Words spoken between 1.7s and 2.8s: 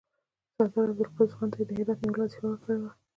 هرات نیولو وظیفه ورکړې